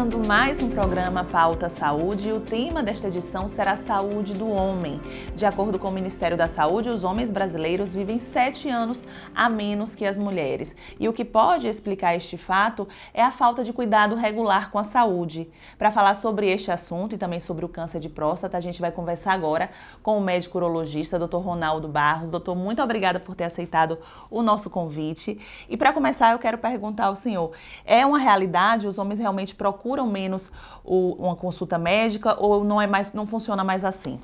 [0.00, 4.98] Começando mais um programa Pauta Saúde e o tema desta edição será Saúde do Homem.
[5.34, 9.04] De acordo com o Ministério da Saúde, os homens brasileiros vivem sete anos
[9.34, 10.74] a menos que as mulheres.
[10.98, 14.84] E o que pode explicar este fato é a falta de cuidado regular com a
[14.84, 15.50] saúde.
[15.76, 18.90] Para falar sobre este assunto e também sobre o câncer de próstata, a gente vai
[18.90, 19.68] conversar agora
[20.02, 21.36] com o médico urologista, Dr.
[21.36, 22.30] Ronaldo Barros.
[22.30, 23.98] Doutor, muito obrigada por ter aceitado
[24.30, 25.38] o nosso convite.
[25.68, 27.52] E para começar, eu quero perguntar ao senhor:
[27.84, 29.54] é uma realidade os homens realmente realmente
[29.90, 30.50] procuram menos
[30.84, 34.20] o, uma consulta médica ou não é mais, não funciona mais assim?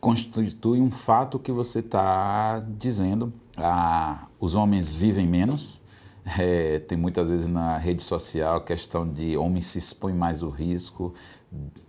[0.00, 3.32] Constitui um fato que você está dizendo.
[3.56, 5.84] Ah, os homens vivem menos.
[6.40, 10.50] É, tem muitas vezes na rede social a questão de homens se expõem mais ao
[10.50, 11.14] risco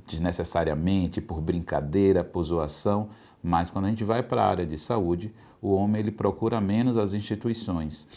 [0.08, 3.10] desnecessariamente por brincadeira, por zoação,
[3.42, 6.98] mas quando a gente vai para a área de saúde, o homem ele procura menos
[6.98, 8.08] as instituições.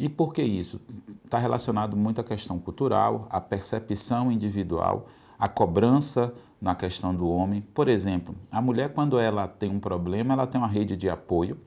[0.00, 0.80] E por que isso?
[1.22, 5.06] Está relacionado muito à questão cultural, à percepção individual,
[5.38, 7.60] à cobrança na questão do homem.
[7.74, 11.58] Por exemplo, a mulher, quando ela tem um problema, ela tem uma rede de apoio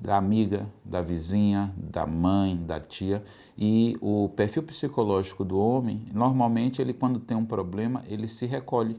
[0.00, 3.22] da amiga, da vizinha, da mãe, da tia.
[3.56, 8.98] E o perfil psicológico do homem, normalmente, ele quando tem um problema, ele se recolhe.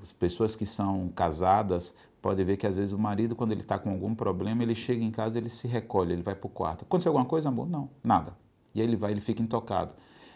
[0.00, 3.76] As pessoas que são casadas pode ver que às vezes o marido, quando ele está
[3.76, 6.84] com algum problema, ele chega em casa, ele se recolhe, ele vai para o quarto.
[6.84, 7.68] Aconteceu alguma coisa, amor?
[7.68, 8.34] Não, nada.
[8.72, 9.92] E aí ele vai, ele fica intocado.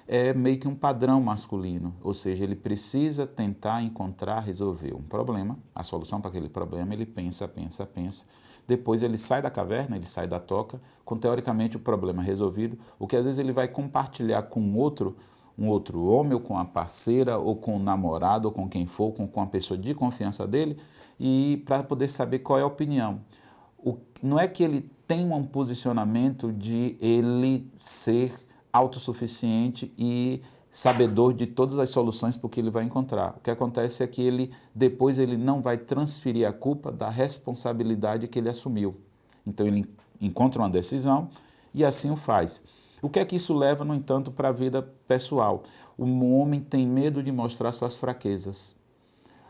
[0.09, 5.59] É meio que um padrão masculino, ou seja, ele precisa tentar encontrar, resolver um problema,
[5.75, 8.27] a solução para aquele problema, ele pensa, pensa, pensa.
[8.67, 13.07] Depois ele sai da caverna, ele sai da toca, com teoricamente o problema resolvido, o
[13.07, 15.17] que às vezes ele vai compartilhar com outro,
[15.57, 19.13] um outro homem, ou com a parceira, ou com o namorado, ou com quem for,
[19.13, 20.77] com, com a pessoa de confiança dele,
[21.19, 23.21] e para poder saber qual é a opinião.
[23.79, 28.35] O, não é que ele tem um posicionamento de ele ser
[28.73, 33.35] autossuficiente e sabedor de todas as soluções porque ele vai encontrar.
[33.37, 38.29] O que acontece é que ele depois ele não vai transferir a culpa da responsabilidade
[38.29, 38.97] que ele assumiu.
[39.47, 39.87] Então ele
[40.21, 41.31] encontra uma decisão
[41.73, 42.63] e assim o faz.
[43.01, 45.63] O que é que isso leva, no entanto, para a vida pessoal?
[45.97, 46.05] O
[46.35, 48.75] homem tem medo de mostrar suas fraquezas.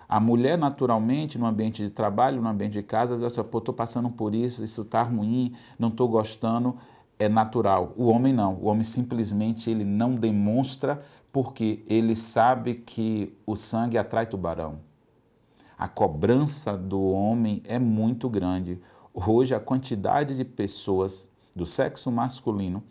[0.08, 3.74] A mulher, naturalmente, no ambiente de trabalho, no ambiente de casa, diz assim, pô, estou
[3.74, 6.76] passando por isso, isso está ruim, não estou gostando,
[7.18, 7.92] é natural.
[7.96, 8.54] O homem não.
[8.54, 11.02] O homem simplesmente ele não demonstra
[11.32, 14.78] porque ele sabe que o sangue atrai tubarão.
[15.76, 18.80] A cobrança do homem é muito grande.
[19.12, 22.82] Hoje, a quantidade de pessoas do sexo masculino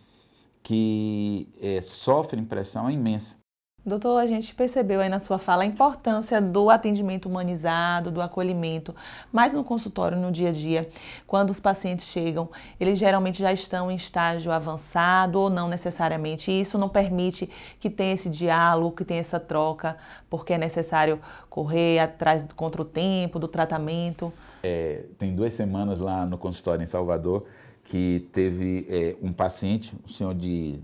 [0.61, 3.37] que é, sofrem pressão é imensa.
[3.85, 8.95] Doutor, a gente percebeu aí na sua fala a importância do atendimento humanizado, do acolhimento,
[9.31, 10.89] mas no consultório, no dia a dia,
[11.27, 16.49] quando os pacientes chegam, eles geralmente já estão em estágio avançado ou não necessariamente.
[16.49, 17.47] E isso não permite
[17.79, 19.95] que tenha esse diálogo, que tenha essa troca,
[20.31, 24.33] porque é necessário correr atrás contra o tempo, do tratamento.
[24.63, 27.45] É, tem duas semanas lá no consultório em Salvador
[27.83, 30.79] que teve é, um paciente, um senhor de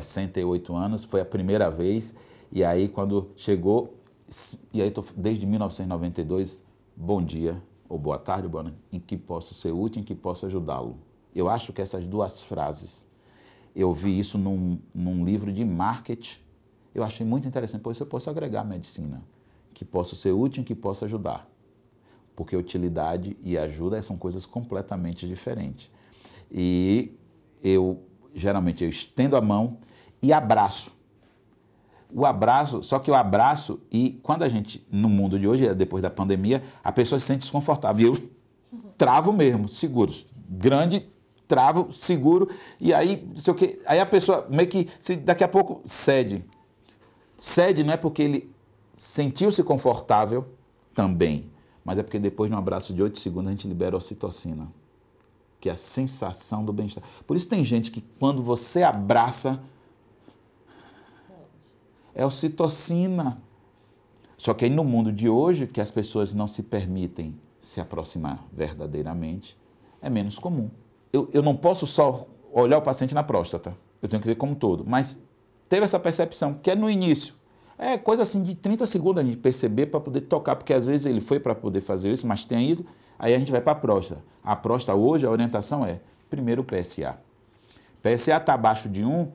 [0.00, 2.14] 68 anos, foi a primeira vez.
[2.50, 3.94] E aí, quando chegou,
[4.72, 6.64] e aí tô, desde 1992,
[6.96, 10.46] bom dia, ou boa tarde, boa noite, em que posso ser útil, em que posso
[10.46, 10.96] ajudá-lo.
[11.34, 13.06] Eu acho que essas duas frases,
[13.76, 16.40] eu vi isso num, num livro de marketing,
[16.94, 19.22] eu achei muito interessante, pois eu posso agregar medicina,
[19.74, 21.48] que posso ser útil, em que posso ajudar.
[22.34, 25.90] Porque utilidade e ajuda são coisas completamente diferentes.
[26.50, 27.12] E
[27.62, 28.02] eu
[28.34, 29.78] geralmente eu estendo a mão
[30.20, 30.92] e abraço.
[32.14, 36.02] O abraço, só que o abraço, e quando a gente, no mundo de hoje, depois
[36.02, 38.06] da pandemia, a pessoa se sente desconfortável.
[38.06, 38.30] E eu
[38.98, 40.12] travo mesmo, seguro.
[40.48, 41.08] Grande,
[41.48, 45.42] travo, seguro, e aí, não sei o quê, aí a pessoa meio que se, daqui
[45.42, 46.44] a pouco cede.
[47.38, 48.54] Cede não é porque ele
[48.96, 50.46] sentiu-se confortável
[50.94, 51.50] também,
[51.82, 54.68] mas é porque depois de um abraço de 8 segundos a gente libera ocitocina
[55.62, 57.04] que é a sensação do bem-estar.
[57.24, 59.62] Por isso tem gente que quando você abraça,
[62.12, 63.40] é ocitocina.
[64.36, 68.44] Só que aí no mundo de hoje, que as pessoas não se permitem se aproximar
[68.52, 69.56] verdadeiramente,
[70.00, 70.68] é menos comum.
[71.12, 74.56] Eu, eu não posso só olhar o paciente na próstata, eu tenho que ver como
[74.56, 74.84] todo.
[74.84, 75.16] Mas
[75.68, 77.34] teve essa percepção, que é no início.
[77.78, 81.06] É coisa assim de 30 segundos a gente perceber para poder tocar, porque às vezes
[81.06, 82.84] ele foi para poder fazer isso, mas tem ido
[83.22, 84.20] Aí a gente vai para a próstata.
[84.42, 87.16] A próstata hoje, a orientação é, primeiro o PSA.
[88.02, 89.28] PSA está abaixo de 1,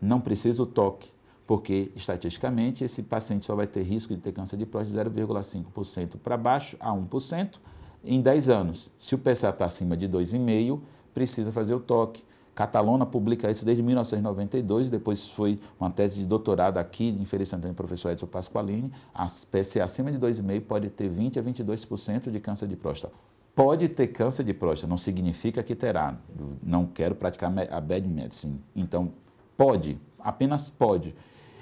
[0.00, 1.10] não precisa o toque,
[1.46, 6.16] porque estatisticamente esse paciente só vai ter risco de ter câncer de próstata de 0,5%
[6.24, 7.56] para baixo a 1%
[8.02, 8.90] em 10 anos.
[8.98, 10.80] Se o PSA está acima de 2,5,
[11.12, 12.24] precisa fazer o toque.
[12.54, 17.72] Catalona publica isso desde 1992, depois foi uma tese de doutorado aqui em Feira Santana,
[17.72, 18.92] professor Edson Pasqualini.
[19.14, 23.14] A PSA acima de 2,5 pode ter 20 a 22% de câncer de próstata.
[23.54, 26.14] Pode ter câncer de próstata, não significa que terá.
[26.62, 28.60] Não quero praticar a bad medicine.
[28.76, 29.12] Então,
[29.56, 31.14] pode, apenas pode.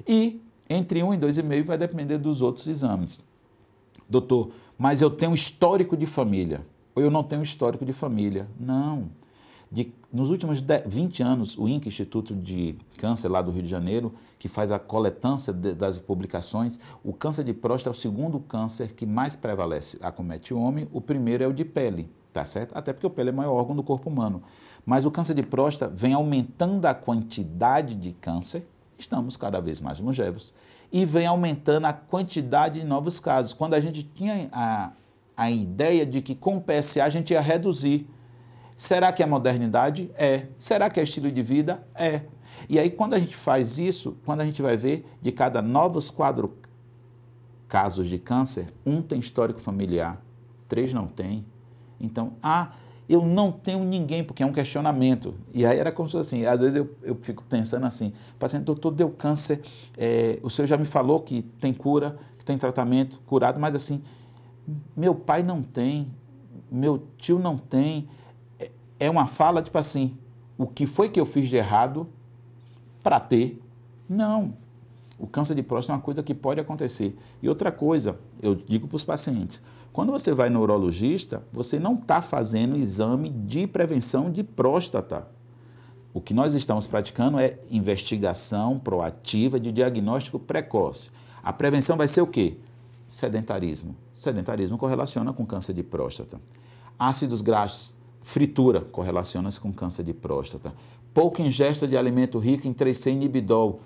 [0.07, 3.23] E entre 1 e 2,5 vai depender dos outros exames.
[4.09, 6.67] Doutor, mas eu tenho histórico de família.
[6.97, 8.49] Ou eu não tenho histórico de família.
[8.59, 9.09] Não
[9.71, 13.69] de, nos últimos 10, 20 anos, o INC, Instituto de Câncer lá do Rio de
[13.69, 18.41] Janeiro, que faz a coletância de, das publicações, o câncer de próstata é o segundo
[18.41, 22.77] câncer que mais prevalece, acomete o homem, o primeiro é o de pele, tá certo?
[22.77, 24.43] Até porque o pele é o maior órgão do corpo humano.
[24.85, 28.67] Mas o câncer de próstata vem aumentando a quantidade de câncer,
[28.99, 30.53] estamos cada vez mais longevos,
[30.93, 33.55] e vem aumentando a quantidade de novos casos.
[33.55, 34.91] Quando a gente tinha a,
[35.37, 38.09] a ideia de que com o PSA a gente ia reduzir
[38.81, 40.11] Será que é modernidade?
[40.17, 40.47] É.
[40.59, 41.87] Será que é estilo de vida?
[41.95, 42.23] É.
[42.67, 46.09] E aí, quando a gente faz isso, quando a gente vai ver de cada novos
[46.09, 46.57] quadro
[47.69, 50.19] casos de câncer, um tem histórico familiar,
[50.67, 51.45] três não tem.
[52.01, 52.73] Então, ah,
[53.07, 55.35] eu não tenho ninguém, porque é um questionamento.
[55.53, 58.65] E aí era como se fosse assim, às vezes eu, eu fico pensando assim, paciente,
[58.65, 59.61] doutor, deu câncer,
[59.99, 64.03] é, o senhor já me falou que tem cura, que tem tratamento, curado, mas assim,
[64.97, 66.11] meu pai não tem,
[66.73, 68.09] meu tio não tem,
[69.01, 70.17] é uma fala tipo assim:
[70.57, 72.07] o que foi que eu fiz de errado
[73.03, 73.61] para ter?
[74.09, 74.55] Não.
[75.19, 77.17] O câncer de próstata é uma coisa que pode acontecer.
[77.43, 79.63] E outra coisa, eu digo para os pacientes:
[79.93, 85.27] quando você vai no urologista, você não está fazendo exame de prevenção de próstata.
[86.13, 91.11] O que nós estamos praticando é investigação proativa de diagnóstico precoce.
[91.43, 92.59] A prevenção vai ser o quê?
[93.07, 93.95] Sedentarismo.
[94.13, 96.41] Sedentarismo correlaciona com câncer de próstata.
[96.99, 100.75] Ácidos graxos Fritura correlaciona-se com câncer de próstata.
[101.13, 103.81] Pouca ingesta de alimento rico em 3-C-inibidol.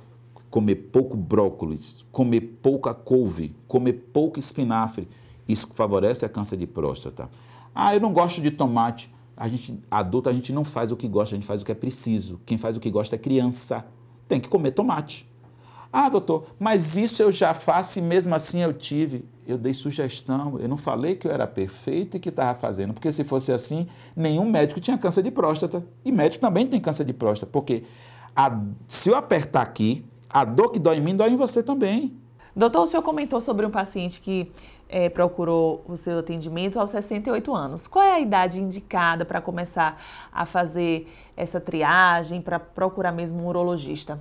[0.51, 5.09] Comer pouco brócolis, comer pouca couve, comer pouco espinafre.
[5.49, 7.29] Isso favorece a câncer de próstata.
[7.75, 9.13] Ah, eu não gosto de tomate.
[9.37, 11.73] A gente, adulto, a gente não faz o que gosta, a gente faz o que
[11.73, 12.41] é preciso.
[12.47, 13.85] Quem faz o que gosta é criança.
[14.29, 15.29] Tem que comer tomate.
[15.93, 19.25] Ah, doutor, mas isso eu já faço e mesmo assim eu tive.
[19.47, 23.13] Eu dei sugestão, eu não falei que eu era perfeito e que estava fazendo, porque
[23.13, 23.87] se fosse assim,
[24.17, 25.85] nenhum médico tinha câncer de próstata.
[26.05, 27.85] E médico também tem câncer de próstata, porque
[28.35, 32.17] a, se eu apertar aqui, a dor que dói em mim dói em você também.
[32.57, 34.51] Doutor, o senhor comentou sobre um paciente que
[34.89, 37.87] é, procurou o seu atendimento aos 68 anos.
[37.87, 40.01] Qual é a idade indicada para começar
[40.33, 44.21] a fazer essa triagem, para procurar mesmo um urologista?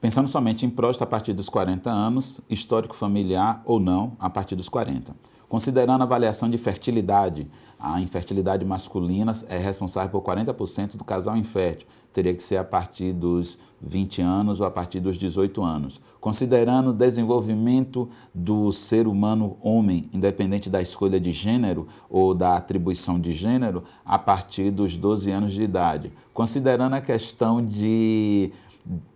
[0.00, 4.54] Pensando somente em próstata a partir dos 40 anos, histórico familiar ou não a partir
[4.54, 5.12] dos 40.
[5.48, 7.48] Considerando a avaliação de fertilidade,
[7.80, 11.88] a infertilidade masculina é responsável por 40% do casal infértil.
[12.12, 16.00] Teria que ser a partir dos 20 anos ou a partir dos 18 anos.
[16.20, 23.18] Considerando o desenvolvimento do ser humano homem, independente da escolha de gênero ou da atribuição
[23.18, 26.12] de gênero, a partir dos 12 anos de idade.
[26.34, 28.52] Considerando a questão de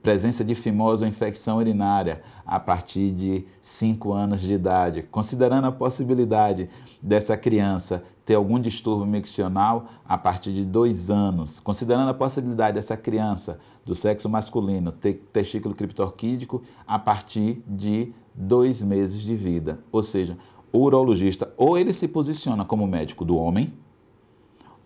[0.02, 5.72] presença de fimose ou infecção urinária a partir de 5 anos de idade, considerando a
[5.72, 6.68] possibilidade
[7.00, 12.96] dessa criança ter algum distúrbio miccional a partir de 2 anos, considerando a possibilidade dessa
[12.96, 19.80] criança do sexo masculino ter testículo criptorquídico a partir de 2 meses de vida.
[19.90, 20.38] Ou seja,
[20.72, 23.72] o urologista ou ele se posiciona como médico do homem,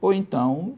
[0.01, 0.75] ou então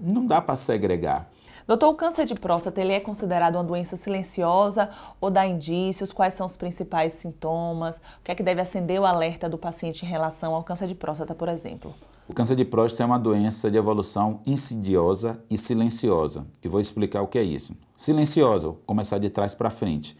[0.00, 1.31] não dá para segregar.
[1.72, 6.12] Doutor, o câncer de próstata ele é considerado uma doença silenciosa ou dá indícios?
[6.12, 7.96] Quais são os principais sintomas?
[7.96, 10.94] O que é que deve acender o alerta do paciente em relação ao câncer de
[10.94, 11.94] próstata, por exemplo?
[12.28, 16.44] O câncer de próstata é uma doença de evolução insidiosa e silenciosa.
[16.62, 17.74] E vou explicar o que é isso.
[17.96, 20.14] Silenciosa, vou começar de trás para frente.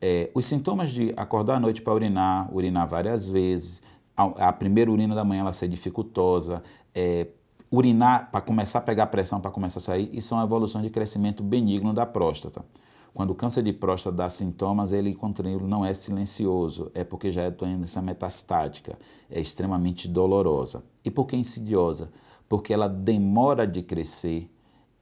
[0.00, 3.80] É, os sintomas de acordar à noite para urinar, urinar várias vezes,
[4.16, 7.28] a, a primeira urina da manhã ela ser dificultosa, é,
[7.70, 11.42] urinar para começar a pegar pressão, para começar a sair, é uma evolução de crescimento
[11.42, 12.64] benigno da próstata.
[13.12, 17.42] Quando o câncer de próstata dá sintomas, ele contínuo não é silencioso, é porque já
[17.42, 18.98] é doença metastática,
[19.30, 20.84] é extremamente dolorosa.
[21.04, 22.10] E por que insidiosa?
[22.48, 24.50] Porque ela demora de crescer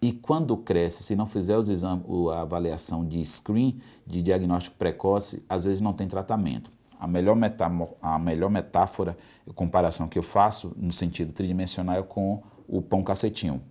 [0.05, 5.43] e quando cresce, se não fizer os exames, a avaliação de screen, de diagnóstico precoce,
[5.49, 6.71] às vezes não tem tratamento.
[7.01, 7.35] A melhor,
[8.03, 9.17] a melhor metáfora,
[9.49, 13.63] a comparação que eu faço no sentido tridimensional é com o pão cacetinho.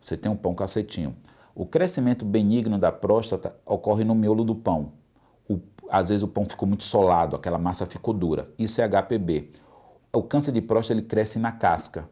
[0.00, 1.16] Você tem um pão cacetinho.
[1.54, 4.92] O crescimento benigno da próstata ocorre no miolo do pão.
[5.48, 5.58] O,
[5.90, 8.48] às vezes o pão ficou muito solado, aquela massa ficou dura.
[8.58, 9.50] Isso é HPB.
[10.12, 12.08] O câncer de próstata ele cresce na casca.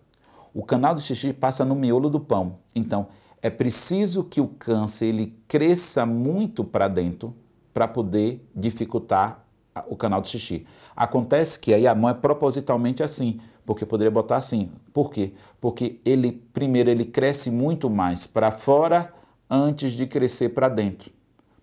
[0.52, 2.58] O canal do xixi passa no miolo do pão.
[2.74, 3.08] Então,
[3.46, 7.32] É preciso que o câncer ele cresça muito para dentro
[7.72, 9.44] para poder dificultar
[9.86, 10.66] o canal do xixi.
[10.96, 14.70] Acontece que aí a mão é propositalmente assim, porque poderia botar assim.
[14.94, 15.32] Por quê?
[15.60, 19.12] Porque ele primeiro ele cresce muito mais para fora
[19.50, 21.10] antes de crescer para dentro.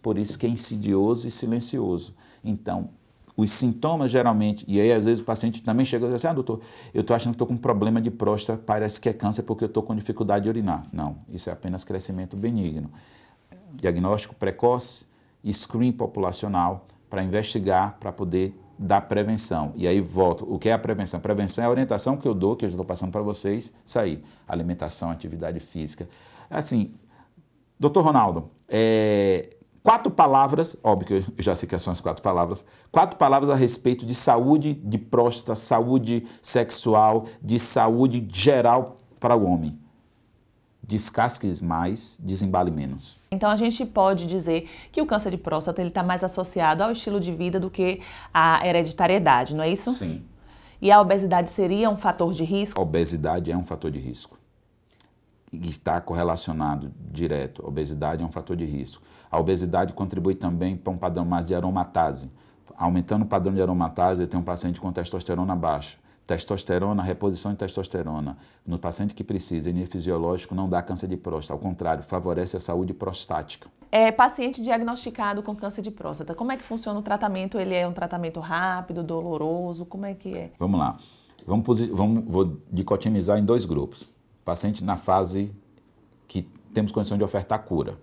[0.01, 2.13] Por isso que é insidioso e silencioso.
[2.43, 2.89] Então,
[3.35, 6.33] os sintomas geralmente, e aí às vezes o paciente também chega e diz assim, ah
[6.33, 6.59] doutor,
[6.93, 9.67] eu estou achando que estou com problema de próstata, parece que é câncer porque eu
[9.67, 10.83] estou com dificuldade de urinar.
[10.91, 12.91] Não, isso é apenas crescimento benigno.
[13.73, 15.05] Diagnóstico precoce,
[15.51, 19.73] screen populacional, para investigar, para poder dar prevenção.
[19.75, 21.19] E aí volto, o que é a prevenção?
[21.19, 24.23] Prevenção é a orientação que eu dou, que eu estou passando para vocês, sair.
[24.47, 26.07] Alimentação, atividade física.
[26.49, 26.93] Assim,
[27.79, 32.65] doutor Ronaldo, é, quatro palavras, óbvio que eu já sei que são as quatro palavras,
[32.91, 39.45] quatro palavras a respeito de saúde de próstata, saúde sexual, de saúde geral para o
[39.45, 39.82] homem.
[40.85, 43.17] Descasques mais, desembale menos.
[43.31, 46.91] Então a gente pode dizer que o câncer de próstata ele está mais associado ao
[46.91, 48.01] estilo de vida do que
[48.33, 49.93] à hereditariedade, não é isso?
[49.93, 50.23] Sim.
[50.81, 52.77] E a obesidade seria um fator de risco?
[52.77, 54.37] A obesidade é um fator de risco.
[55.53, 57.63] E está correlacionado direto.
[57.63, 59.01] A obesidade é um fator de risco.
[59.31, 62.29] A obesidade contribui também para um padrão mais de aromatase.
[62.75, 65.97] Aumentando o padrão de aromatase, eu tenho um paciente com testosterona baixa.
[66.25, 68.37] Testosterona, reposição de testosterona.
[68.65, 71.53] No paciente que precisa, em fisiológico, não dá câncer de próstata.
[71.53, 73.69] Ao contrário, favorece a saúde prostática.
[73.91, 77.59] É, paciente diagnosticado com câncer de próstata, como é que funciona o tratamento?
[77.59, 79.85] Ele é um tratamento rápido, doloroso?
[79.85, 80.51] Como é que é?
[80.57, 80.97] Vamos lá.
[81.45, 84.09] Vamos, vamos, vou dicotomizar em dois grupos.
[84.43, 85.51] Paciente na fase
[86.27, 86.41] que
[86.73, 87.99] temos condição de ofertar cura.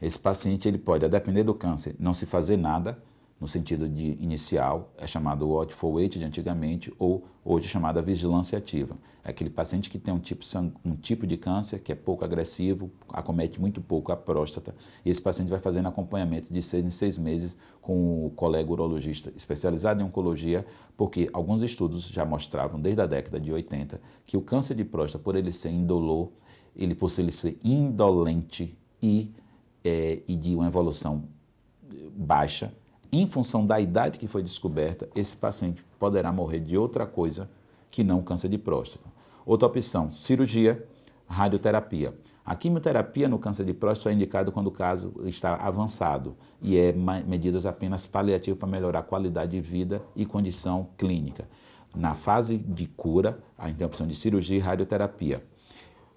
[0.00, 2.98] Esse paciente ele pode, a depender do câncer, não se fazer nada,
[3.42, 8.96] no sentido de inicial, é chamado watchful wait de antigamente, ou hoje chamada vigilância ativa.
[9.24, 10.44] É aquele paciente que tem um tipo,
[10.84, 14.72] um tipo de câncer que é pouco agressivo, acomete muito pouco a próstata,
[15.04, 19.32] e esse paciente vai fazendo acompanhamento de seis em seis meses com o colega urologista
[19.34, 20.64] especializado em oncologia,
[20.96, 25.24] porque alguns estudos já mostravam, desde a década de 80, que o câncer de próstata,
[25.24, 26.28] por ele ser indolor,
[26.76, 29.32] ele por ele ser indolente e
[29.84, 31.24] é, e de uma evolução
[32.14, 32.72] baixa,
[33.12, 37.50] em função da idade que foi descoberta, esse paciente poderá morrer de outra coisa
[37.90, 39.04] que não câncer de próstata.
[39.44, 40.88] Outra opção, cirurgia,
[41.26, 42.14] radioterapia.
[42.44, 46.92] A quimioterapia no câncer de próstata é indicada quando o caso está avançado e é
[46.92, 51.46] medidas apenas paliativas para melhorar a qualidade de vida e condição clínica.
[51.94, 55.44] Na fase de cura, a gente tem a opção de cirurgia e radioterapia.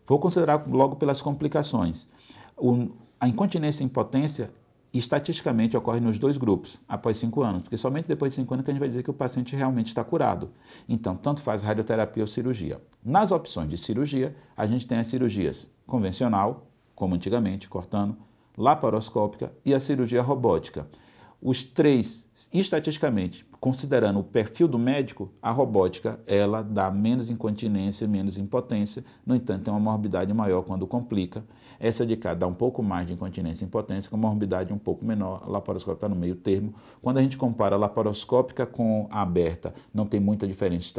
[0.07, 2.07] Vou considerar logo pelas complicações.
[2.55, 2.87] O,
[3.19, 4.49] a incontinência e impotência
[4.97, 8.71] estatisticamente ocorre nos dois grupos após cinco anos, porque somente depois de cinco anos que
[8.71, 10.51] a gente vai dizer que o paciente realmente está curado.
[10.87, 12.81] Então, tanto faz radioterapia ou cirurgia.
[13.03, 18.15] Nas opções de cirurgia, a gente tem as cirurgias convencional, como antigamente, cortando,
[18.57, 20.87] laparoscópica e a cirurgia robótica.
[21.41, 28.37] Os três, estatisticamente, considerando o perfil do médico, a robótica ela dá menos incontinência, menos
[28.37, 31.43] impotência, no entanto, tem uma morbidade maior quando complica.
[31.79, 35.03] Essa de cá dá um pouco mais de incontinência e impotência, com morbidade um pouco
[35.03, 35.41] menor.
[35.43, 36.75] A laparoscópica está no meio termo.
[37.01, 40.93] Quando a gente compara a laparoscópica com a aberta, não tem muita diferença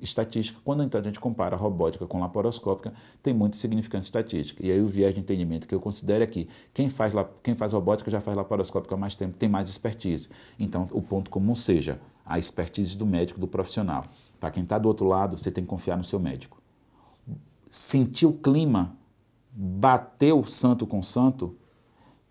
[0.00, 0.58] estatística.
[0.64, 4.64] Quando, então, a gente compara a robótica com a laparoscópica, tem muita significância estatística.
[4.64, 7.74] E aí o viés de entendimento que eu considero é que quem faz, quem faz
[7.74, 10.30] robótica já faz laparoscópica há mais tempo, tem mais expertise.
[10.58, 14.04] Então, o ponto comum seja a expertise do médico, do profissional.
[14.40, 16.60] Para quem está do outro lado, você tem que confiar no seu médico.
[17.70, 18.96] Sentir o clima
[19.52, 21.56] bateu santo com santo,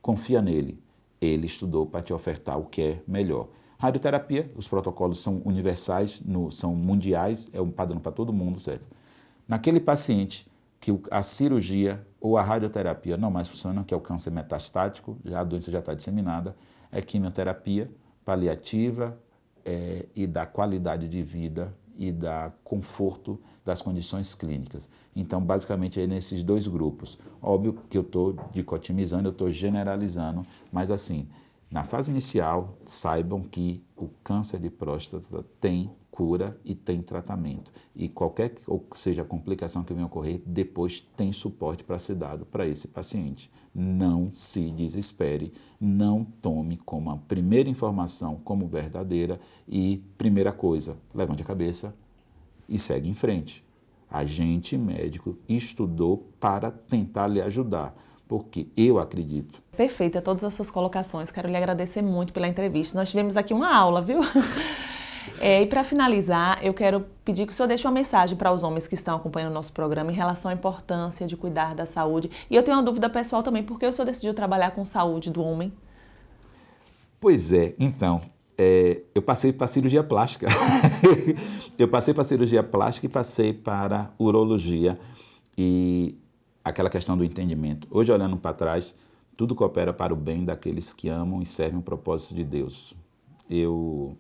[0.02, 0.84] confia nele.
[1.20, 3.48] Ele estudou para te ofertar o que é melhor.
[3.78, 8.88] Radioterapia, os protocolos são universais, no, são mundiais, é um padrão para todo mundo, certo?
[9.48, 10.48] Naquele paciente
[10.80, 15.40] que a cirurgia ou a radioterapia não mais funcionam, que é o câncer metastático, já
[15.40, 16.56] a doença já está disseminada,
[16.92, 17.92] é quimioterapia
[18.24, 19.18] paliativa
[19.66, 24.90] é, e da qualidade de vida e da conforto das condições clínicas.
[25.16, 27.18] Então, basicamente, é nesses dois grupos.
[27.42, 31.28] Óbvio que eu estou dicotomizando, eu estou generalizando, mas assim,
[31.72, 37.70] na fase inicial, saibam que o câncer de próstata tem cura e tem tratamento.
[37.94, 38.62] E qualquer que
[38.96, 43.52] seja a complicação que venha ocorrer, depois tem suporte para ser dado para esse paciente.
[43.74, 51.44] Não se desespere, não tome como a primeira informação como verdadeira e primeira coisa, levante
[51.44, 51.94] a cabeça
[52.70, 53.64] e segue em frente.
[54.10, 57.94] A gente médico estudou para tentar lhe ajudar,
[58.26, 59.62] porque eu acredito.
[59.76, 61.30] Perfeita todas as suas colocações.
[61.30, 62.98] Quero lhe agradecer muito pela entrevista.
[62.98, 64.22] Nós tivemos aqui uma aula, viu?
[65.40, 68.64] É, e para finalizar, eu quero pedir que o senhor deixe uma mensagem para os
[68.64, 72.30] homens que estão acompanhando o nosso programa em relação à importância de cuidar da saúde.
[72.50, 75.32] E eu tenho uma dúvida pessoal também, por que o senhor decidiu trabalhar com saúde
[75.32, 75.72] do homem?
[77.20, 78.22] Pois é, então,
[78.58, 80.48] é, eu passei para cirurgia plástica.
[81.78, 84.98] eu passei para cirurgia plástica e passei para urologia
[85.58, 86.18] e
[86.64, 87.88] aquela questão do entendimento.
[87.92, 88.96] Hoje, olhando para trás,
[89.36, 92.94] tudo coopera para o bem daqueles que amam e servem o propósito de Deus.
[93.50, 94.18] Eu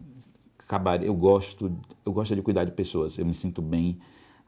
[0.65, 1.71] acabar, eu gosto,
[2.05, 3.17] eu gosto de cuidar de pessoas.
[3.17, 3.97] Eu me sinto bem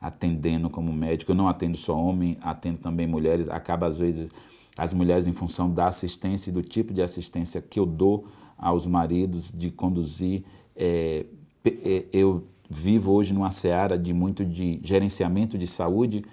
[0.02, 1.32] atendendo como médico.
[1.32, 3.48] Eu não atendo só homem, atendo também mulheres.
[3.48, 4.30] Acaba às vezes
[4.78, 8.86] as mulheres em função da assistência e do tipo de assistência que eu dou aos
[8.86, 10.44] maridos de conduzir.
[10.76, 11.26] É,
[11.66, 16.24] é, eu vivo hoje numa seara de muito de gerenciamento de saúde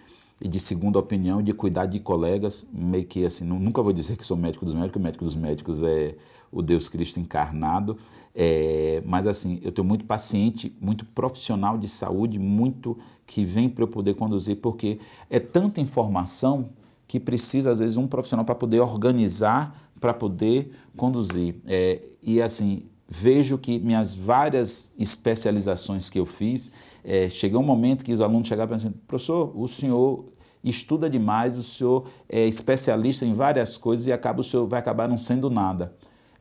[0.41, 4.27] e de segunda opinião, de cuidar de colegas, meio que assim, nunca vou dizer que
[4.27, 6.17] sou médico dos médicos, o médico dos médicos é
[6.51, 7.97] o Deus Cristo encarnado,
[8.35, 13.85] é, mas assim, eu tenho muito paciente, muito profissional de saúde, muito que vem para
[13.85, 14.99] eu poder conduzir, porque
[15.31, 16.71] é tanta informação
[17.07, 21.57] que precisa, às vezes, um profissional para poder organizar, para poder conduzir.
[21.67, 26.73] É, e assim, vejo que minhas várias especializações que eu fiz,
[27.05, 30.25] é, chegou um momento que os alunos chegavam pensando, professor, o senhor
[30.63, 35.09] estuda demais, o senhor é especialista em várias coisas e acaba, o senhor vai acabar
[35.09, 35.95] não sendo nada.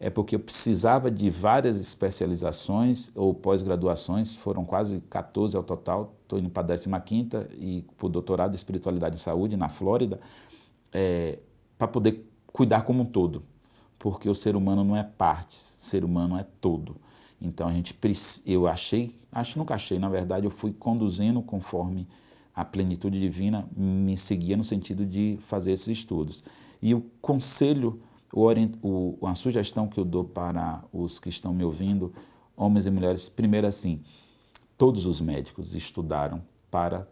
[0.06, 6.38] É porque eu precisava de várias especializações ou pós-graduações, foram quase 14 ao total, estou
[6.38, 10.20] indo para a 15ª e para o doutorado em Espiritualidade e Saúde na Flórida,
[10.92, 11.40] é,
[11.78, 13.44] para poder cuidar como um todo,
[13.98, 16.98] porque o ser humano não é partes, ser humano é todo.
[17.42, 17.98] Então a gente
[18.46, 22.10] eu achei, acho nunca achei, na verdade eu fui conduzindo conforme
[22.54, 26.44] a plenitude divina me seguia no sentido de fazer esses estudos.
[26.82, 28.02] E o conselho,
[28.34, 32.12] o, a sugestão que eu dou para os que estão me ouvindo,
[32.58, 34.02] homens e mulheres, primeiro assim,
[34.78, 36.42] todos os médicos estudaram
[36.72, 37.08] para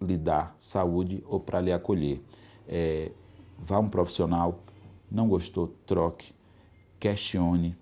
[0.00, 2.20] lhe dar saúde ou para lhe acolher.
[2.66, 3.12] É,
[3.58, 4.64] vá um profissional,
[5.10, 6.34] não gostou, troque,
[6.98, 7.76] questione,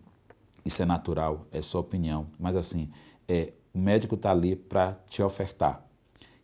[0.64, 2.90] isso é natural, é sua opinião, mas assim,
[3.26, 5.85] é, o médico está ali para te ofertar.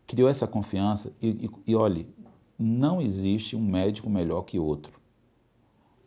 [0.06, 2.08] Criou essa confiança e, e, e olhe,
[2.58, 4.97] não existe um médico melhor que outro.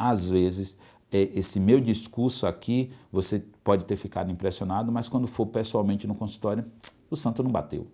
[0.01, 0.75] Às vezes,
[1.11, 6.15] é, esse meu discurso aqui, você pode ter ficado impressionado, mas quando for pessoalmente no
[6.15, 6.65] consultório,
[7.07, 7.85] o santo não bateu.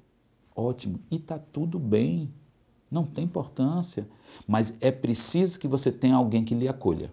[0.55, 2.31] Ótimo, e está tudo bem,
[2.89, 4.07] não tem importância,
[4.47, 7.11] mas é preciso que você tenha alguém que lhe acolha.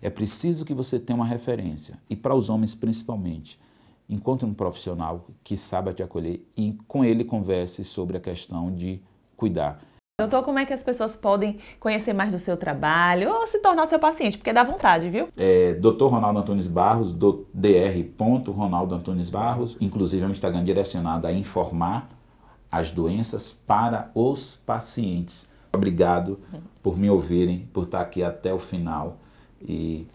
[0.00, 3.60] É preciso que você tenha uma referência, e para os homens principalmente.
[4.08, 9.02] Encontre um profissional que saiba te acolher e com ele converse sobre a questão de
[9.36, 9.84] cuidar.
[10.20, 13.88] Doutor, como é que as pessoas podem conhecer mais do seu trabalho ou se tornar
[13.88, 14.36] seu paciente?
[14.36, 15.28] Porque dá vontade, viu?
[15.34, 16.08] É, Dr.
[16.08, 18.50] Ronaldo Antunes Barros, do dr.
[18.50, 22.06] Ronaldo Antunes Barros, inclusive é um Instagram direcionado a informar
[22.70, 25.48] as doenças para os pacientes.
[25.72, 26.38] Obrigado
[26.82, 29.16] por me ouvirem, por estar aqui até o final
[29.66, 30.06] e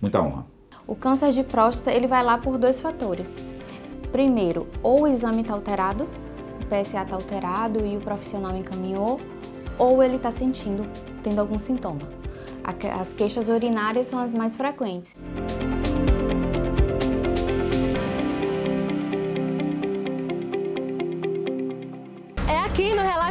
[0.00, 0.46] muita honra.
[0.84, 3.32] O câncer de próstata ele vai lá por dois fatores.
[4.10, 6.08] Primeiro, ou o exame está alterado,
[6.64, 9.20] PSA está alterado e o profissional encaminhou,
[9.78, 10.86] ou ele está sentindo,
[11.22, 12.00] tendo algum sintoma.
[13.00, 15.14] As queixas urinárias são as mais frequentes.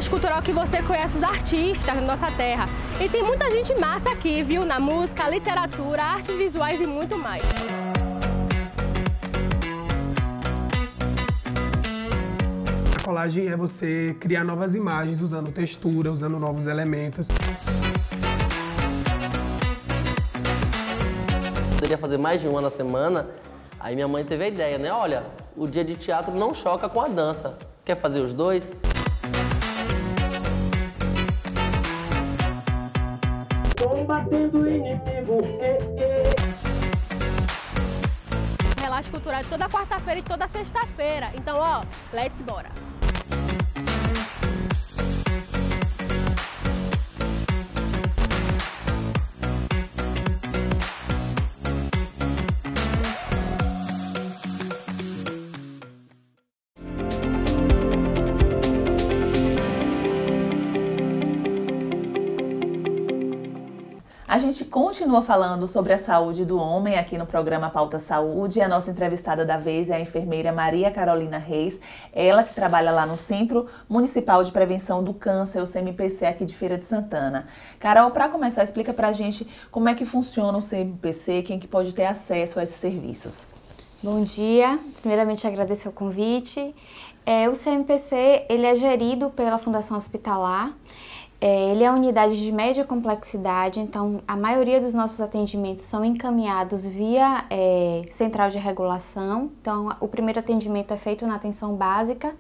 [0.04, 2.68] Relax Cultural que você conhece os artistas da nossa terra.
[3.00, 4.66] E tem muita gente massa aqui, viu?
[4.66, 7.44] Na música, literatura, artes visuais e muito mais.
[13.04, 17.28] Colagem é você criar novas imagens usando textura, usando novos elementos.
[21.72, 23.28] Poderia fazer mais de uma na semana,
[23.78, 24.92] aí minha mãe teve a ideia, né?
[24.92, 25.24] Olha,
[25.56, 27.58] o dia de teatro não choca com a dança.
[27.84, 28.64] Quer fazer os dois?
[33.84, 35.42] combatendo o inimigo.
[35.60, 36.24] Eh, eh.
[38.82, 41.32] Relaxa cultural toda quarta-feira e toda sexta-feira.
[41.36, 42.83] Então, ó, let's bora.
[64.34, 68.62] A gente continua falando sobre a saúde do homem aqui no programa Pauta Saúde.
[68.62, 71.80] A nossa entrevistada da vez é a enfermeira Maria Carolina Reis,
[72.12, 76.56] ela que trabalha lá no Centro Municipal de Prevenção do Câncer, o CMPC, aqui de
[76.56, 77.48] Feira de Santana.
[77.78, 81.68] Carol, para começar, explica para a gente como é que funciona o CMPC, quem que
[81.68, 83.46] pode ter acesso a esses serviços.
[84.02, 84.80] Bom dia.
[85.00, 86.74] Primeiramente agradecer o convite.
[87.24, 90.74] É, o CMPC ele é gerido pela Fundação Hospitalar.
[91.46, 96.06] É, ele é uma unidade de média complexidade, então a maioria dos nossos atendimentos são
[96.06, 99.52] encaminhados via é, central de regulação.
[99.60, 102.34] Então, o primeiro atendimento é feito na atenção básica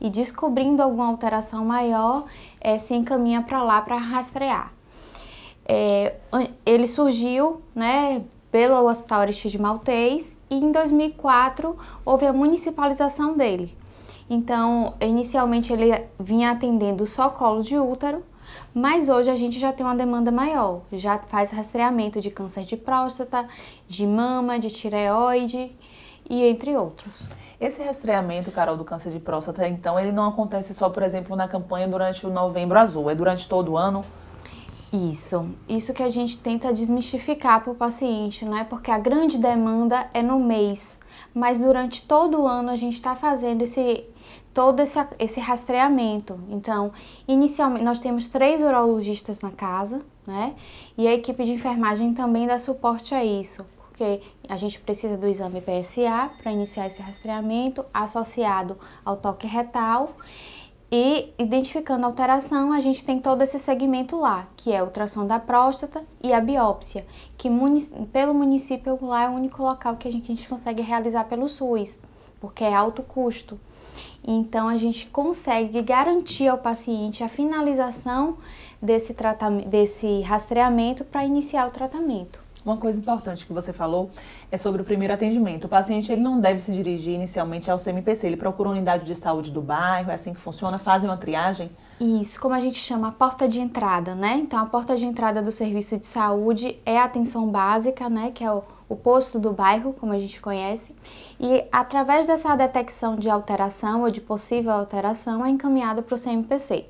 [0.00, 2.24] e descobrindo alguma alteração maior,
[2.60, 4.72] é, se encaminha para lá para rastrear.
[5.64, 6.16] É,
[6.66, 13.78] ele surgiu né, pelo Hospital Aristide Maltês e em 2004 houve a municipalização dele.
[14.28, 18.24] Então, inicialmente ele vinha atendendo só colo de útero,
[18.74, 22.76] mas hoje a gente já tem uma demanda maior, já faz rastreamento de câncer de
[22.76, 23.46] próstata,
[23.88, 25.72] de mama, de tireoide
[26.28, 27.26] e entre outros.
[27.60, 31.46] Esse rastreamento, Carol, do câncer de próstata, então, ele não acontece só, por exemplo, na
[31.46, 34.04] campanha durante o Novembro Azul, é durante todo o ano?
[34.92, 38.66] Isso, isso que a gente tenta desmistificar para o paciente, né?
[38.68, 40.98] Porque a grande demanda é no mês,
[41.32, 44.04] mas durante todo o ano a gente está fazendo esse
[44.52, 46.38] todo esse, esse rastreamento.
[46.48, 46.92] Então,
[47.26, 50.54] inicialmente nós temos três urologistas na casa, né?
[50.96, 55.26] E a equipe de enfermagem também dá suporte a isso, porque a gente precisa do
[55.26, 60.16] exame PSA para iniciar esse rastreamento associado ao toque retal
[60.92, 65.24] e identificando a alteração, a gente tem todo esse segmento lá, que é o ultrassom
[65.24, 67.06] da próstata e a biópsia,
[67.38, 67.48] que
[68.12, 71.48] pelo município lá é o único local que a gente, a gente consegue realizar pelo
[71.48, 72.00] SUS,
[72.40, 73.58] porque é alto custo.
[74.22, 78.36] Então a gente consegue garantir ao paciente a finalização
[78.80, 82.38] desse, tratamento, desse rastreamento para iniciar o tratamento.
[82.64, 84.10] Uma coisa importante que você falou
[84.52, 85.64] é sobre o primeiro atendimento.
[85.64, 89.14] O paciente ele não deve se dirigir inicialmente ao CMPC, ele procura a unidade de
[89.14, 91.70] saúde do bairro, é assim que funciona, fazem uma triagem?
[91.98, 94.36] Isso, como a gente chama a porta de entrada, né?
[94.36, 98.30] Então a porta de entrada do serviço de saúde é a atenção básica, né?
[98.30, 100.94] Que é o, o posto do bairro, como a gente conhece.
[101.38, 106.86] E através dessa detecção de alteração ou de possível alteração é encaminhado para o CMPC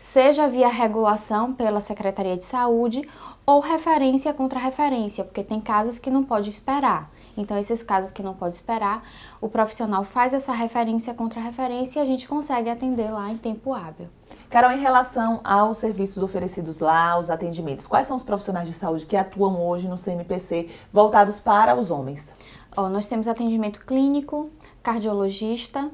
[0.00, 3.06] seja via regulação pela Secretaria de Saúde
[3.44, 7.10] ou referência contra referência, porque tem casos que não pode esperar.
[7.36, 9.04] Então, esses casos que não pode esperar,
[9.40, 13.72] o profissional faz essa referência contra referência e a gente consegue atender lá em tempo
[13.72, 14.08] hábil.
[14.50, 19.06] Carol, em relação aos serviços oferecidos lá, os atendimentos, quais são os profissionais de saúde
[19.06, 22.34] que atuam hoje no CMPC voltados para os homens?
[22.76, 24.50] Ó, nós temos atendimento clínico,
[24.82, 25.88] cardiologista,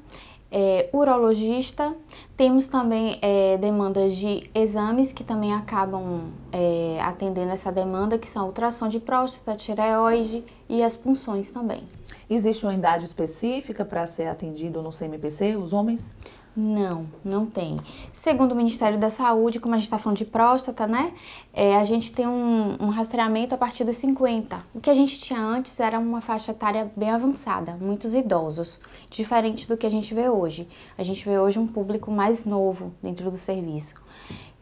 [0.50, 1.94] é, urologista,
[2.34, 8.46] temos também é, demandas de exames que também acabam é, atendendo essa demanda, que são
[8.46, 11.86] ultrassom de próstata, tireoide e as punções também.
[12.28, 16.14] Existe uma idade específica para ser atendido no CMPC, os homens?
[16.56, 17.78] Não, não tem.
[18.14, 21.12] Segundo o Ministério da Saúde, como a gente está falando de próstata, né?
[21.52, 24.64] É, a gente tem um, um, rastreamento a partir dos 50.
[24.74, 29.68] O que a gente tinha antes era uma faixa etária bem avançada, muitos idosos, diferente
[29.68, 30.66] do que a gente vê hoje.
[30.96, 33.94] A gente vê hoje um público mais novo dentro do serviço.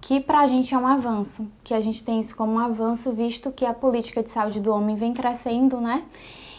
[0.01, 3.13] Que para a gente é um avanço, que a gente tem isso como um avanço,
[3.13, 6.03] visto que a política de saúde do homem vem crescendo, né?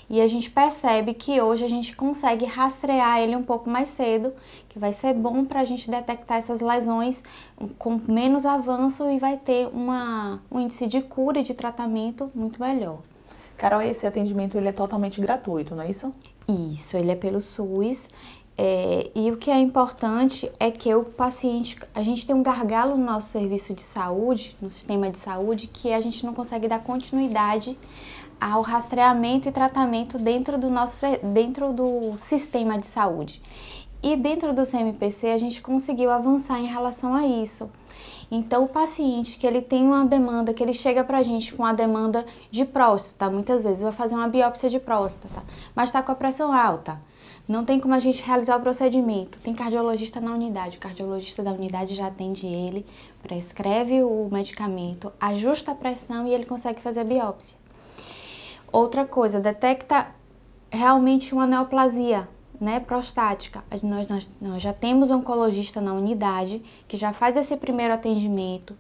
[0.10, 4.34] E a gente percebe que hoje a gente consegue rastrear ele um pouco mais cedo,
[4.76, 7.24] que vai ser bom para a gente detectar essas lesões
[7.80, 12.62] com menos avanço e vai ter uma, um índice de cura e de tratamento muito
[12.62, 13.00] melhor.
[13.58, 16.14] Carol, esse atendimento ele é totalmente gratuito, não é isso?
[16.46, 18.10] Isso, ele é pelo SUS.
[18.58, 22.98] É, e o que é importante é que o paciente, a gente tem um gargalo
[22.98, 26.80] no nosso serviço de saúde, no sistema de saúde, que a gente não consegue dar
[26.80, 27.78] continuidade
[28.42, 33.42] ao rastreamento e tratamento dentro do nosso dentro do sistema de saúde.
[34.06, 37.68] E dentro do CMPC a gente conseguiu avançar em relação a isso.
[38.30, 41.74] Então o paciente que ele tem uma demanda, que ele chega pra gente com a
[41.74, 45.42] demanda de próstata, muitas vezes vai fazer uma biópsia de próstata,
[45.76, 47.02] mas está com a pressão alta.
[47.48, 49.40] Não tem como a gente realizar o procedimento.
[49.40, 50.78] Tem cardiologista na unidade.
[50.78, 52.86] O cardiologista da unidade já atende ele,
[53.24, 57.58] prescreve o medicamento, ajusta a pressão e ele consegue fazer a biópsia.
[58.72, 60.10] Outra coisa, detecta
[60.70, 63.64] realmente uma neoplasia né, prostática.
[63.84, 68.76] Nós, nós, nós já temos um oncologista na unidade que já faz esse primeiro atendimento,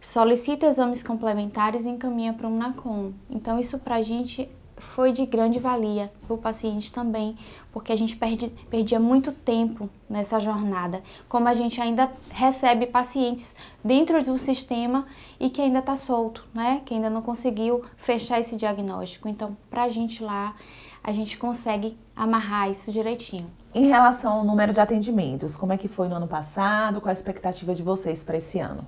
[0.00, 3.12] solicita exames complementares e encaminha para um NACOM.
[3.30, 4.48] Então, isso para a gente
[4.82, 7.36] foi de grande valia para o paciente também,
[7.72, 11.02] porque a gente perde, perdia muito tempo nessa jornada.
[11.28, 15.06] Como a gente ainda recebe pacientes dentro do sistema
[15.38, 16.82] e que ainda está solto, né?
[16.84, 19.28] Que ainda não conseguiu fechar esse diagnóstico.
[19.28, 20.54] Então, para a gente lá,
[21.02, 23.50] a gente consegue amarrar isso direitinho.
[23.74, 27.00] Em relação ao número de atendimentos, como é que foi no ano passado?
[27.00, 28.84] Qual a expectativa de vocês para esse ano?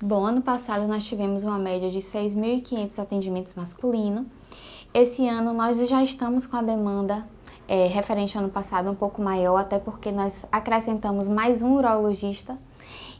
[0.00, 4.26] Bom, ano passado nós tivemos uma média de 6.500 atendimentos masculinos
[4.94, 7.26] esse ano nós já estamos com a demanda
[7.66, 12.58] é, referente ao ano passado um pouco maior, até porque nós acrescentamos mais um urologista.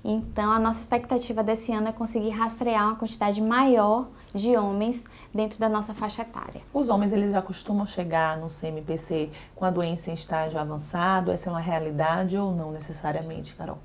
[0.04, 5.58] Então, a nossa expectativa desse ano é conseguir rastrear uma quantidade maior de homens dentro
[5.58, 6.62] da nossa faixa etária.
[6.72, 11.30] Os homens eles já costumam chegar no CMPC com a doença em estágio avançado?
[11.30, 13.78] Essa é uma realidade ou não necessariamente, Carol?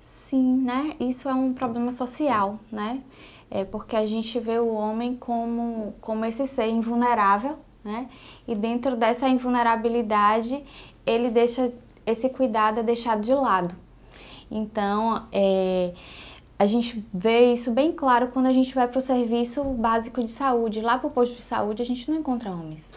[0.00, 0.94] Sim, né?
[0.98, 3.02] Isso é um problema social, né?
[3.50, 8.08] É porque a gente vê o homem como, como esse ser invulnerável, né?
[8.46, 10.64] E dentro dessa invulnerabilidade,
[11.06, 11.72] ele deixa
[12.06, 13.74] esse cuidado é deixado de lado.
[14.48, 15.92] Então, é,
[16.58, 20.30] a gente vê isso bem claro quando a gente vai para o serviço básico de
[20.30, 20.80] saúde.
[20.80, 22.92] Lá para o posto de saúde, a gente não encontra homens.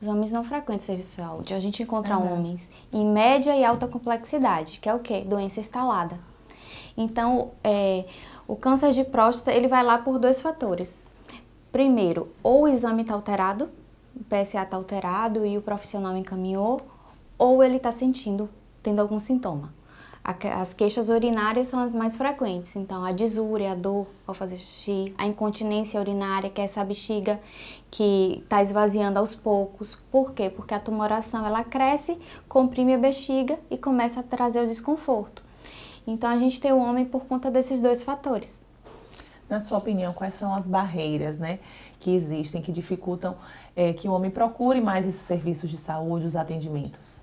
[0.00, 1.54] Os homens não frequentam o serviço de saúde.
[1.54, 5.22] A gente encontra homens em média e alta complexidade, que é o quê?
[5.22, 6.18] Doença instalada.
[6.94, 8.04] Então, é,
[8.46, 11.06] o câncer de próstata, ele vai lá por dois fatores.
[11.70, 13.70] Primeiro, ou o exame está alterado,
[14.14, 16.82] o PSA está alterado e o profissional encaminhou,
[17.38, 18.50] ou ele está sentindo,
[18.82, 19.72] tendo algum sintoma.
[20.24, 25.12] As queixas urinárias são as mais frequentes, então a disúria, a dor ao fazer xixi,
[25.18, 27.40] a incontinência urinária, que é essa bexiga
[27.90, 29.98] que está esvaziando aos poucos.
[30.12, 30.48] Por quê?
[30.48, 32.16] Porque a tumoração ela cresce,
[32.48, 35.42] comprime a bexiga e começa a trazer o desconforto.
[36.06, 38.62] Então a gente tem o homem por conta desses dois fatores.
[39.48, 41.58] Na sua opinião, quais são as barreiras né,
[41.98, 43.36] que existem, que dificultam
[43.74, 47.20] é, que o homem procure mais esses serviços de saúde, os atendimentos?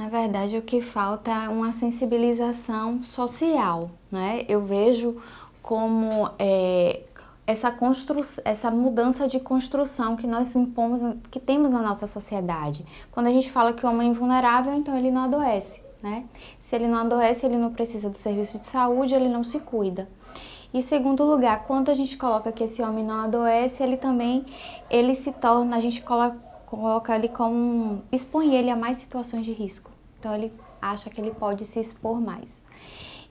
[0.00, 4.46] Na verdade, o que falta é uma sensibilização social, né?
[4.48, 5.20] Eu vejo
[5.62, 7.02] como é,
[7.46, 7.76] essa,
[8.46, 12.82] essa mudança de construção que nós impomos, que temos na nossa sociedade.
[13.12, 16.24] Quando a gente fala que o homem é invulnerável, então ele não adoece, né?
[16.62, 20.08] Se ele não adoece, ele não precisa do serviço de saúde, ele não se cuida.
[20.72, 24.46] E segundo lugar, quando a gente coloca que esse homem não adoece, ele também
[24.88, 29.50] ele se torna, a gente coloca coloca ele como expõe ele a mais situações de
[29.50, 29.89] risco.
[30.20, 32.62] Então ele acha que ele pode se expor mais.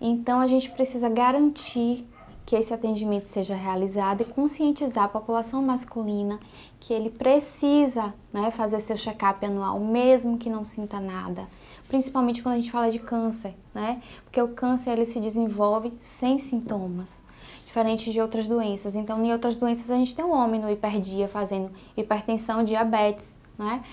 [0.02, 2.06] Então a gente precisa garantir
[2.46, 6.40] que esse atendimento seja realizado e conscientizar a população masculina
[6.80, 11.48] que ele precisa né, fazer seu check-up anual, mesmo que não sinta nada.
[11.88, 14.02] Principalmente quando a gente fala de câncer, né?
[14.24, 17.22] Porque o câncer ele se desenvolve sem sintomas
[17.66, 18.96] diferente de outras doenças.
[18.96, 23.84] Então, em outras doenças, a gente tem um homem no hiperdia fazendo hipertensão, diabetes, né?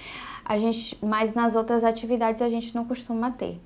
[0.49, 3.61] A gente, mas nas outras atividades a gente não costuma ter.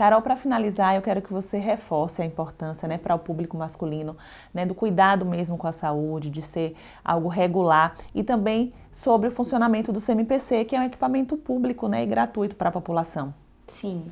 [0.00, 4.16] Carol, para finalizar, eu quero que você reforce a importância né, para o público masculino
[4.54, 9.30] né, do cuidado mesmo com a saúde, de ser algo regular e também sobre o
[9.30, 13.34] funcionamento do CMPC, que é um equipamento público né, e gratuito para a população.
[13.66, 14.10] Sim.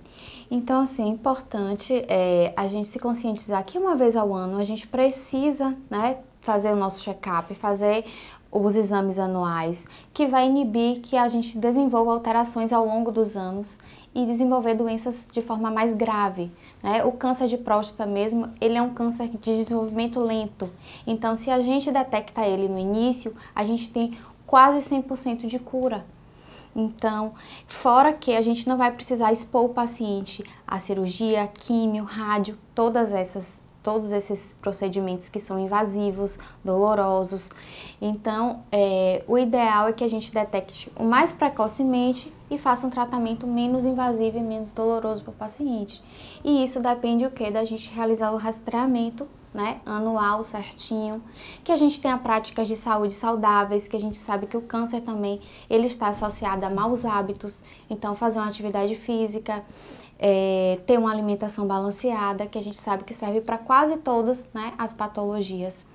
[0.50, 4.64] Então, assim, é importante é, a gente se conscientizar que uma vez ao ano a
[4.64, 8.04] gente precisa né, fazer o nosso check-up, fazer
[8.50, 13.78] os exames anuais, que vai inibir que a gente desenvolva alterações ao longo dos anos
[14.14, 16.50] e desenvolver doenças de forma mais grave.
[16.82, 17.04] Né?
[17.04, 20.70] O câncer de próstata mesmo, ele é um câncer de desenvolvimento lento.
[21.06, 26.04] Então, se a gente detecta ele no início, a gente tem quase 100% de cura.
[26.74, 27.32] Então,
[27.66, 33.12] fora que a gente não vai precisar expor o paciente à cirurgia, químio, rádio, todas
[33.12, 37.50] essas todos esses procedimentos que são invasivos, dolorosos.
[38.00, 42.90] Então, é, o ideal é que a gente detecte o mais precocemente e faça um
[42.90, 46.02] tratamento menos invasivo e menos doloroso para o paciente.
[46.44, 51.22] E isso depende o que da gente realizar o rastreamento né, anual certinho,
[51.64, 55.00] que a gente tenha práticas de saúde saudáveis, que a gente sabe que o câncer
[55.00, 59.64] também ele está associado a maus hábitos, então fazer uma atividade física,
[60.18, 64.72] é, ter uma alimentação balanceada, que a gente sabe que serve para quase todas né,
[64.76, 65.86] as patologias.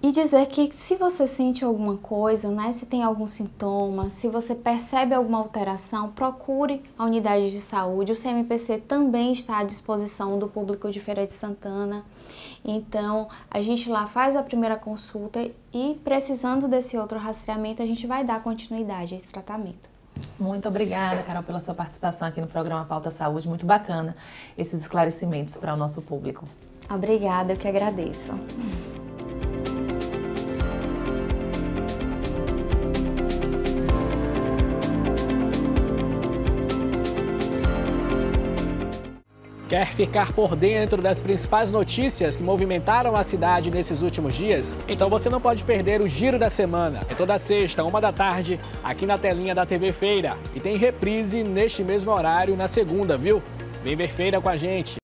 [0.00, 4.54] E dizer que se você sente alguma coisa, né, se tem algum sintoma, se você
[4.54, 8.12] percebe alguma alteração, procure a unidade de saúde.
[8.12, 12.04] O CMPC também está à disposição do público de Feira de Santana.
[12.64, 18.06] Então, a gente lá faz a primeira consulta e precisando desse outro rastreamento, a gente
[18.06, 19.97] vai dar continuidade a esse tratamento.
[20.38, 23.48] Muito obrigada, Carol, pela sua participação aqui no programa Pauta Saúde.
[23.48, 24.16] Muito bacana
[24.56, 26.46] esses esclarecimentos para o nosso público.
[26.90, 28.32] Obrigada, eu que agradeço.
[39.78, 44.76] Quer ficar por dentro das principais notícias que movimentaram a cidade nesses últimos dias?
[44.88, 47.02] Então você não pode perder o Giro da Semana.
[47.08, 50.36] É toda sexta, uma da tarde, aqui na telinha da TV Feira.
[50.52, 53.40] E tem reprise neste mesmo horário na segunda, viu?
[53.84, 54.97] Vem ver feira com a gente.